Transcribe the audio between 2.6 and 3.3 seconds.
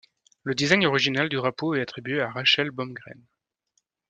Bomgren.